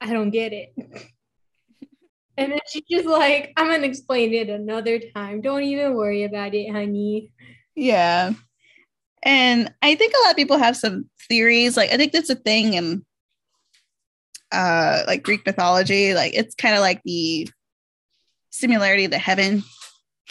[0.00, 0.74] I don't get it.
[2.38, 5.42] And then she's just like, I'm gonna explain it another time.
[5.42, 7.30] Don't even worry about it, honey.
[7.74, 8.32] Yeah.
[9.22, 11.76] And I think a lot of people have some theories.
[11.76, 13.04] Like I think that's a thing in
[14.50, 16.14] uh like Greek mythology.
[16.14, 17.50] Like it's kind of like the
[18.50, 19.62] similarity to heaven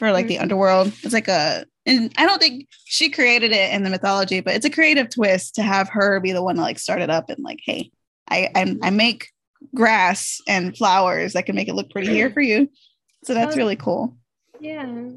[0.01, 0.29] for like mm-hmm.
[0.29, 0.87] the underworld.
[1.03, 4.65] It's like a and I don't think she created it in the mythology, but it's
[4.65, 7.43] a creative twist to have her be the one to like start it up and
[7.43, 7.91] like, hey,
[8.27, 9.27] I I, I make
[9.75, 12.67] grass and flowers that can make it look pretty here for you.
[13.25, 14.17] So that's really cool.
[14.59, 15.09] Yeah.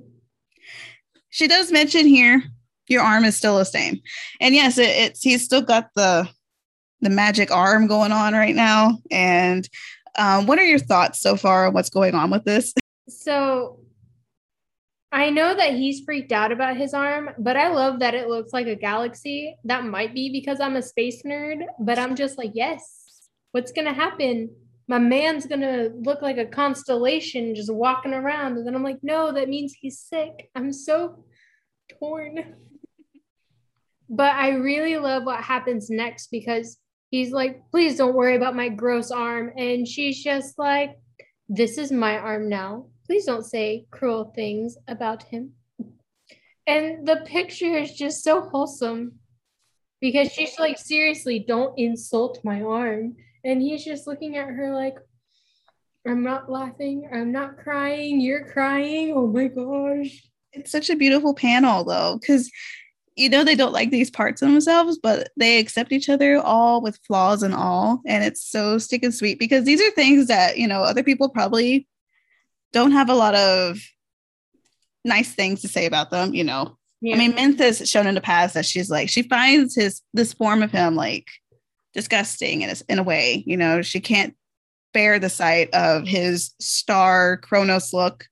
[1.30, 2.42] She does mention here
[2.88, 4.02] your arm is still the same.
[4.38, 6.28] And yes, it, it's he's still got the
[7.00, 8.98] the magic arm going on right now.
[9.10, 9.66] And
[10.18, 12.74] um, what are your thoughts so far on what's going on with this?
[13.08, 13.80] So
[15.14, 18.52] I know that he's freaked out about his arm, but I love that it looks
[18.52, 19.56] like a galaxy.
[19.62, 23.86] That might be because I'm a space nerd, but I'm just like, yes, what's going
[23.86, 24.50] to happen?
[24.88, 28.56] My man's going to look like a constellation just walking around.
[28.56, 30.50] And then I'm like, no, that means he's sick.
[30.56, 31.24] I'm so
[32.00, 32.56] torn.
[34.10, 36.76] but I really love what happens next because
[37.10, 39.52] he's like, please don't worry about my gross arm.
[39.56, 40.98] And she's just like,
[41.48, 42.86] this is my arm now.
[43.06, 45.52] Please don't say cruel things about him.
[46.66, 49.18] And the picture is just so wholesome
[50.00, 53.16] because she's like, seriously, don't insult my arm.
[53.44, 54.96] And he's just looking at her like,
[56.06, 57.08] I'm not laughing.
[57.12, 58.20] I'm not crying.
[58.20, 59.12] You're crying.
[59.14, 60.22] Oh my gosh.
[60.52, 62.50] It's such a beautiful panel, though, because
[63.16, 66.80] you know they don't like these parts of themselves, but they accept each other all
[66.80, 68.00] with flaws and all.
[68.06, 71.28] And it's so stick and sweet because these are things that, you know, other people
[71.28, 71.86] probably
[72.74, 73.78] don't have a lot of
[75.04, 76.76] nice things to say about them, you know.
[77.00, 77.14] Yeah.
[77.14, 80.32] I mean, Minthe has shown in the past that she's like, she finds his this
[80.32, 81.28] form of him like
[81.94, 83.44] disgusting in a, in a way.
[83.46, 84.34] You know, she can't
[84.92, 88.26] bear the sight of his star Kronos look.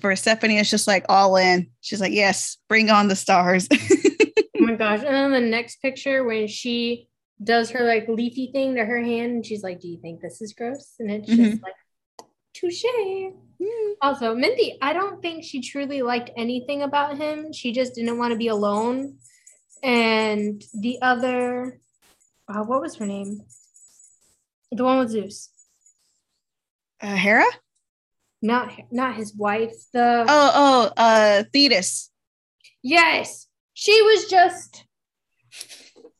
[0.00, 1.68] Persephone is just like all in.
[1.80, 3.68] She's like, yes, bring on the stars.
[3.72, 5.00] oh my gosh.
[5.00, 7.08] And then the next picture when she
[7.42, 10.40] does her like leafy thing to her hand and she's like, Do you think this
[10.40, 10.94] is gross?
[10.98, 11.62] And it's just mm-hmm.
[11.62, 11.74] like
[12.54, 12.84] touche.
[13.60, 13.92] Mm.
[14.00, 17.52] Also, Minthe, I don't think she truly liked anything about him.
[17.52, 19.18] She just didn't want to be alone.
[19.82, 21.80] And the other,
[22.48, 23.42] uh, what was her name?
[24.70, 25.50] The one with Zeus.
[27.00, 27.46] Uh, Hera?
[28.40, 29.74] Not not his wife.
[29.92, 32.10] The oh oh uh Thetis.
[32.82, 34.84] Yes, she was just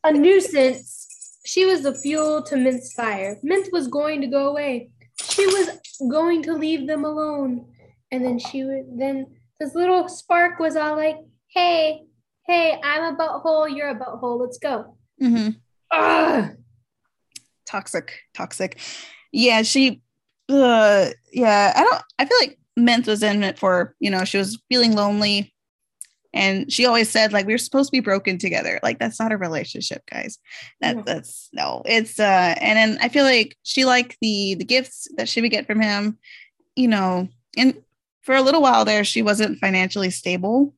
[0.04, 1.38] a nuisance.
[1.44, 3.38] She was the fuel to Mint's fire.
[3.42, 4.90] Mint was going to go away.
[5.32, 5.70] She was
[6.10, 7.66] going to leave them alone,
[8.10, 9.26] and then she would then
[9.58, 11.18] this little spark was all like,
[11.48, 12.02] "Hey,
[12.46, 13.74] hey, I'm a butthole.
[13.74, 14.40] You're a butthole.
[14.40, 15.50] Let's go." Mm-hmm.
[15.92, 16.56] Ugh.
[17.66, 18.78] Toxic, toxic.
[19.32, 20.02] Yeah, she
[20.48, 22.02] uh, yeah, I don't.
[22.18, 25.51] I feel like Mint was in it for you know she was feeling lonely,
[26.34, 28.80] and she always said like we are supposed to be broken together.
[28.82, 30.38] Like that's not a relationship, guys.
[30.80, 31.02] That yeah.
[31.04, 31.82] that's no.
[31.84, 35.50] It's uh, and then I feel like she liked the the gifts that she would
[35.50, 36.18] get from him,
[36.76, 37.82] you know, and
[38.22, 40.74] for a little while there she wasn't financially stable,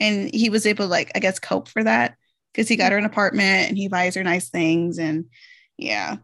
[0.00, 2.16] and he was able to like I guess cope for that
[2.52, 5.24] because he got her an apartment and he buys her nice things and
[5.78, 6.16] yeah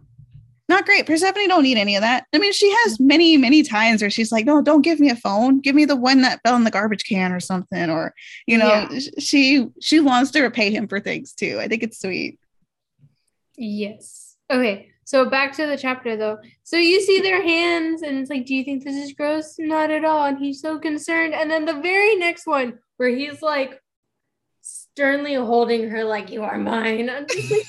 [0.68, 1.06] not great.
[1.06, 2.26] Persephone don't need any of that.
[2.34, 5.16] I mean, she has many, many times where she's like, no, don't give me a
[5.16, 5.60] phone.
[5.60, 7.88] Give me the one that fell in the garbage can or something.
[7.88, 8.14] Or,
[8.46, 8.98] you know, yeah.
[9.18, 11.58] she she wants to repay him for things too.
[11.60, 12.38] I think it's sweet.
[13.56, 14.36] Yes.
[14.50, 14.90] Okay.
[15.04, 16.38] So back to the chapter though.
[16.64, 19.54] So you see their hands and it's like, do you think this is gross?
[19.58, 20.26] Not at all.
[20.26, 21.32] And he's so concerned.
[21.32, 23.80] And then the very next one where he's like
[24.60, 27.08] sternly holding her like you are mine.
[27.08, 27.62] I'm just like,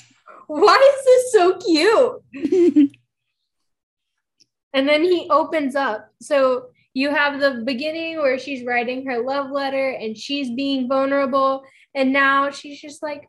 [0.50, 2.90] why is this so cute?
[4.72, 6.08] and then he opens up.
[6.20, 11.62] So you have the beginning where she's writing her love letter and she's being vulnerable.
[11.94, 13.28] And now she's just like,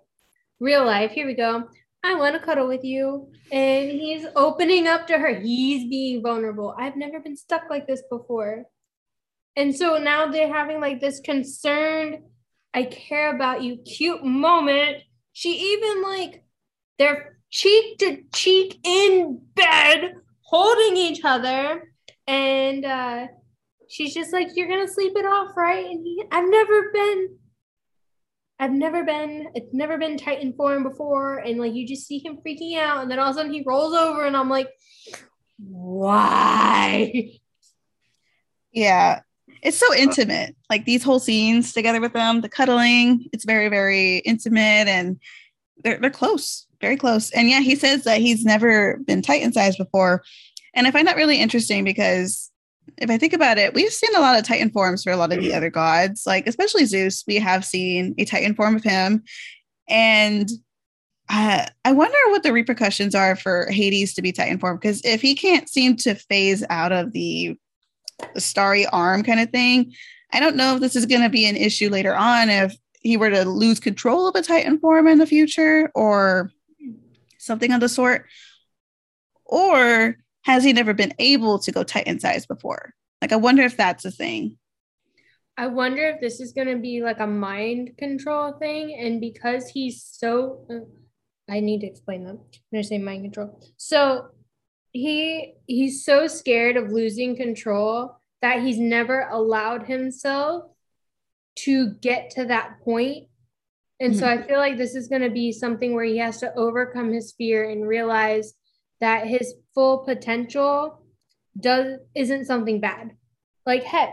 [0.59, 1.65] real life, here we go.
[2.03, 3.31] I want to cuddle with you.
[3.51, 5.39] And he's opening up to her.
[5.39, 6.73] He's being vulnerable.
[6.75, 8.65] I've never been stuck like this before.
[9.55, 12.23] And so now they're having like this concerned,
[12.73, 15.03] I care about you cute moment.
[15.33, 16.43] She even like
[16.97, 21.93] they're cheek to cheek in bed, holding each other.
[22.25, 23.27] And uh,
[23.89, 25.85] she's just like, You're going to sleep it off, right?
[25.85, 27.37] And he, I've never been.
[28.59, 31.37] I've never been, it's never been Titan form before.
[31.37, 33.01] And like you just see him freaking out.
[33.01, 34.69] And then all of a sudden he rolls over and I'm like,
[35.57, 37.31] why?
[38.71, 39.21] Yeah.
[39.63, 40.55] It's so intimate.
[40.69, 45.19] Like these whole scenes together with them, the cuddling, it's very, very intimate and
[45.83, 47.31] they're they're close very close.
[47.31, 50.23] And yeah, he says that he's never been Titan sized before.
[50.73, 52.51] And I find that really interesting because
[52.97, 55.31] if I think about it, we've seen a lot of Titan forms for a lot
[55.31, 57.23] of the other gods, like especially Zeus.
[57.27, 59.23] We have seen a Titan form of him.
[59.87, 60.49] And
[61.29, 65.21] uh, I wonder what the repercussions are for Hades to be Titan form because if
[65.21, 67.57] he can't seem to phase out of the,
[68.33, 69.93] the starry arm kind of thing,
[70.33, 73.17] I don't know if this is going to be an issue later on if he
[73.17, 76.51] were to lose control of a Titan form in the future or
[77.41, 78.25] something of the sort?
[79.45, 82.93] Or has he never been able to go tight Titan size before?
[83.21, 84.57] Like, I wonder if that's a thing.
[85.57, 88.97] I wonder if this is going to be like a mind control thing.
[88.97, 92.39] And because he's so, uh, I need to explain them.
[92.39, 93.61] I'm going to say mind control.
[93.77, 94.29] So
[94.91, 100.63] he he's so scared of losing control that he's never allowed himself
[101.55, 103.27] to get to that point
[104.01, 104.19] and mm-hmm.
[104.19, 107.13] so I feel like this is going to be something where he has to overcome
[107.13, 108.53] his fear and realize
[108.99, 111.03] that his full potential
[111.59, 113.11] does isn't something bad.
[113.63, 114.09] Like heck,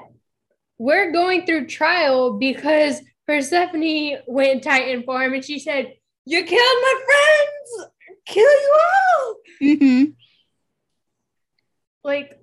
[0.77, 5.95] we're going through trial because Persephone went Titan form and she said,
[6.27, 7.91] "You killed my friends,
[8.27, 10.05] kill you all." Mm-hmm.
[12.05, 12.39] Like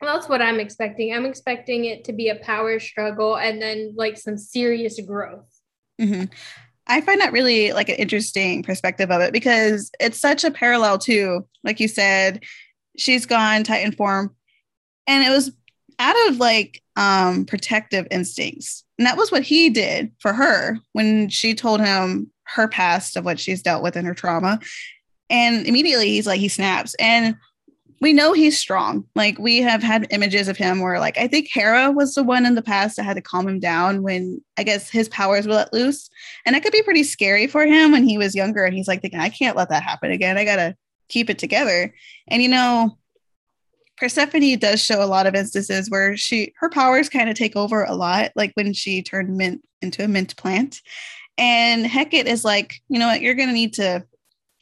[0.00, 1.14] that's what I'm expecting.
[1.14, 5.53] I'm expecting it to be a power struggle and then like some serious growth.
[6.00, 6.24] Mm-hmm.
[6.86, 10.98] I find that really like an interesting perspective of it because it's such a parallel
[10.98, 12.44] to, like you said,
[12.98, 14.34] she's gone Titan form,
[15.06, 15.52] and it was
[15.98, 18.84] out of like um protective instincts.
[18.98, 23.24] And that was what he did for her when she told him her past of
[23.24, 24.60] what she's dealt with in her trauma.
[25.30, 26.94] And immediately he's like, he snaps.
[27.00, 27.36] And
[28.00, 29.04] we know he's strong.
[29.14, 32.44] Like we have had images of him where like I think Hera was the one
[32.44, 35.54] in the past that had to calm him down when I guess his powers were
[35.54, 36.10] let loose.
[36.44, 39.00] And that could be pretty scary for him when he was younger and he's like
[39.00, 40.36] thinking, I can't let that happen again.
[40.36, 40.76] I gotta
[41.08, 41.94] keep it together.
[42.28, 42.98] And you know,
[43.96, 47.84] Persephone does show a lot of instances where she her powers kind of take over
[47.84, 50.80] a lot, like when she turned mint into a mint plant.
[51.38, 54.04] And Hecate is like, you know what, you're gonna need to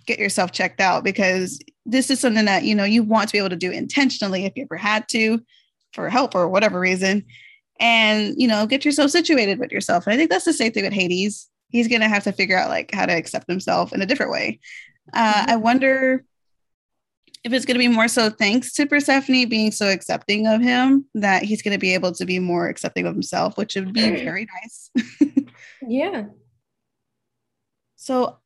[0.06, 3.38] get yourself checked out because this is something that you know you want to be
[3.38, 5.40] able to do intentionally if you ever had to
[5.92, 7.24] for help or whatever reason
[7.80, 10.84] and you know get yourself situated with yourself and i think that's the same thing
[10.84, 14.06] with hades he's gonna have to figure out like how to accept himself in a
[14.06, 14.60] different way
[15.14, 15.50] uh, mm-hmm.
[15.50, 16.24] i wonder
[17.44, 21.06] if it's going to be more so thanks to Persephone being so accepting of him
[21.14, 24.10] that he's going to be able to be more accepting of himself, which would be
[24.22, 24.90] very nice.
[25.88, 26.26] yeah.
[27.96, 28.38] So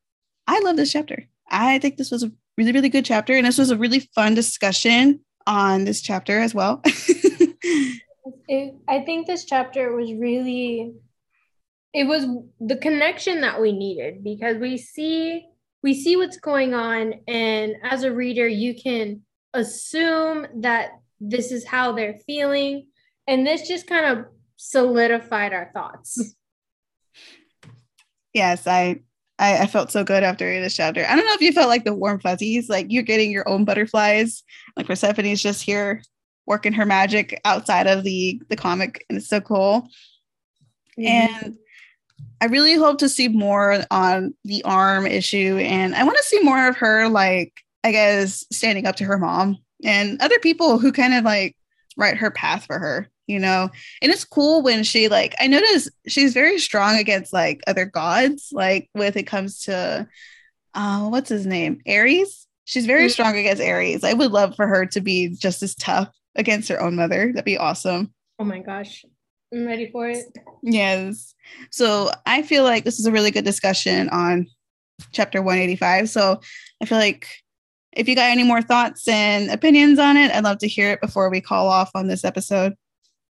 [0.47, 1.27] I love this chapter.
[1.49, 3.33] I think this was a really, really good chapter.
[3.33, 6.81] And this was a really fun discussion on this chapter as well.
[6.85, 10.93] it, I think this chapter was really,
[11.93, 12.25] it was
[12.59, 15.45] the connection that we needed because we see
[15.83, 19.21] we see what's going on and as a reader you can
[19.53, 20.89] assume that
[21.21, 22.87] this is how they're feeling
[23.27, 24.25] and this just kind of
[24.57, 26.35] solidified our thoughts
[28.33, 28.99] yes i
[29.39, 31.05] I, I, felt so good after this chapter.
[31.05, 33.65] I don't know if you felt like the warm fuzzies, like you're getting your own
[33.65, 34.43] butterflies.
[34.75, 36.01] Like Persephone's just here
[36.45, 39.87] working her magic outside of the the comic, and it's so cool.
[40.97, 41.05] Mm-hmm.
[41.05, 41.57] And
[42.41, 46.39] I really hope to see more on the arm issue, and I want to see
[46.41, 50.91] more of her, like I guess, standing up to her mom and other people who
[50.91, 51.55] kind of like
[51.95, 53.69] write her path for her you know?
[54.01, 58.49] And it's cool when she like i notice she's very strong against like other gods
[58.51, 60.07] like with it comes to
[60.73, 61.81] uh what's his name?
[61.87, 63.09] Ares she's very mm-hmm.
[63.09, 66.81] strong against ares i would love for her to be just as tough against her
[66.81, 67.31] own mother.
[67.33, 68.13] That'd be awesome.
[68.39, 69.03] Oh my gosh.
[69.51, 70.25] I'm ready for it.
[70.61, 71.33] Yes.
[71.71, 74.47] So i feel like this is a really good discussion on
[75.11, 76.41] chapter 185 so
[76.81, 77.27] i feel like
[77.97, 81.01] if you got any more thoughts and opinions on it, I'd love to hear it
[81.01, 82.75] before we call off on this episode.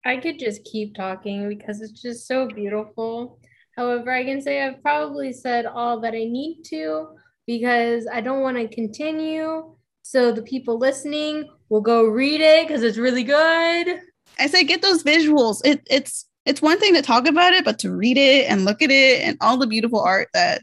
[0.04, 3.38] I could just keep talking because it's just so beautiful.
[3.76, 7.08] However, I can say I've probably said all that I need to
[7.46, 9.74] because I don't want to continue.
[10.02, 14.00] So the people listening will go read it because it's really good.
[14.38, 15.60] I say get those visuals.
[15.64, 18.82] It, it's it's one thing to talk about it, but to read it and look
[18.82, 20.62] at it and all the beautiful art that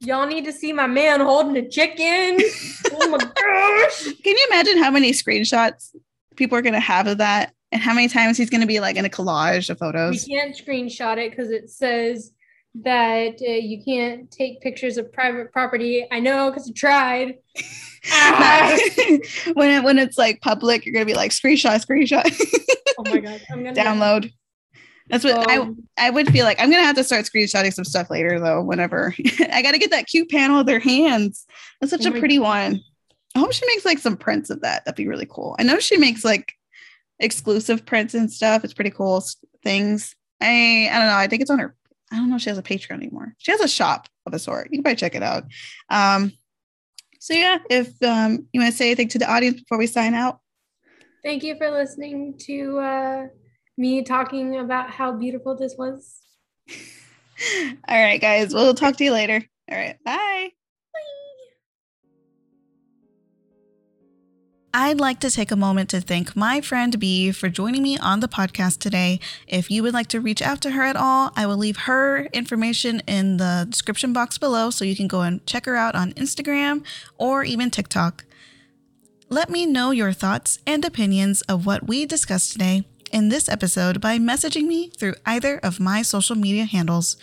[0.00, 2.38] y'all need to see my man holding a chicken.
[2.92, 4.04] oh my gosh!
[4.22, 5.94] Can you imagine how many screenshots
[6.36, 7.52] people are gonna have of that?
[7.74, 10.26] And how many times he's going to be like in a collage of photos.
[10.26, 12.30] We can't screenshot it because it says
[12.82, 16.06] that uh, you can't take pictures of private property.
[16.10, 17.38] I know because I tried.
[19.54, 22.24] when it, when it's like public, you're gonna be like screenshot, screenshot.
[22.98, 23.42] oh my god!
[23.50, 24.32] I'm gonna download.
[25.08, 26.60] That's what um, I I would feel like.
[26.60, 28.62] I'm gonna have to start screenshotting some stuff later though.
[28.62, 29.14] Whenever
[29.52, 31.44] I got to get that cute panel of their hands.
[31.80, 32.44] That's such oh a pretty god.
[32.44, 32.80] one.
[33.34, 34.84] I hope she makes like some prints of that.
[34.84, 35.56] That'd be really cool.
[35.58, 36.54] I know she makes like
[37.20, 38.64] exclusive prints and stuff.
[38.64, 39.24] It's pretty cool
[39.62, 40.14] things.
[40.40, 41.16] I I don't know.
[41.16, 41.74] I think it's on her.
[42.12, 43.34] I don't know if she has a Patreon anymore.
[43.38, 44.68] She has a shop of a sort.
[44.70, 45.44] You can probably check it out.
[45.88, 46.32] Um,
[47.18, 50.14] so yeah, if um, you want to say anything to the audience before we sign
[50.14, 50.40] out.
[51.24, 53.26] Thank you for listening to uh,
[53.78, 56.20] me talking about how beautiful this was.
[57.88, 58.52] All right, guys.
[58.52, 59.42] We'll talk to you later.
[59.70, 59.96] All right.
[60.04, 60.50] Bye.
[64.76, 68.18] I'd like to take a moment to thank my friend B for joining me on
[68.18, 69.20] the podcast today.
[69.46, 72.24] If you would like to reach out to her at all, I will leave her
[72.32, 76.12] information in the description box below so you can go and check her out on
[76.14, 76.84] Instagram
[77.18, 78.24] or even TikTok.
[79.28, 84.00] Let me know your thoughts and opinions of what we discussed today in this episode
[84.00, 87.16] by messaging me through either of my social media handles.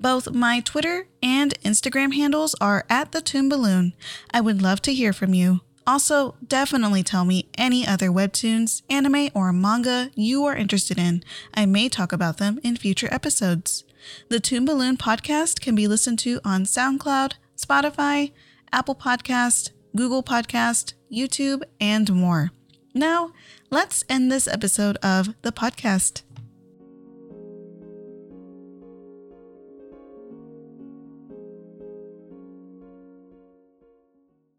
[0.00, 3.92] Both my Twitter and Instagram handles are at the Toon Balloon.
[4.32, 5.60] I would love to hear from you.
[5.86, 11.22] Also, definitely tell me any other webtoons, anime, or manga you are interested in.
[11.52, 13.84] I may talk about them in future episodes.
[14.28, 18.32] The Toon Balloon podcast can be listened to on SoundCloud, Spotify,
[18.72, 22.50] Apple Podcast, Google Podcast, YouTube, and more.
[22.92, 23.32] Now,
[23.70, 26.23] let's end this episode of the podcast.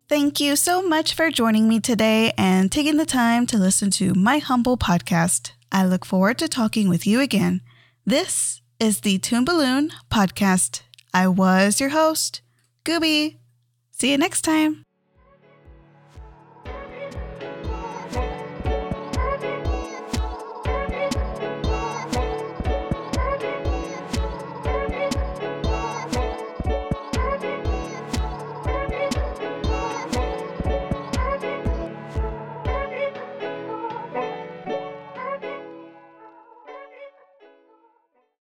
[0.08, 4.14] Thank you so much for joining me today and taking the time to listen to
[4.14, 5.54] my humble podcast.
[5.72, 7.62] I look forward to talking with you again.
[8.06, 10.82] This is the Toon Balloon podcast.
[11.12, 12.42] I was your host,
[12.84, 13.38] Gooby.
[13.92, 14.85] See you next time.